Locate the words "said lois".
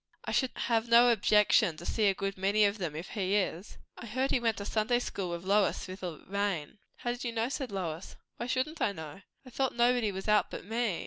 7.49-8.15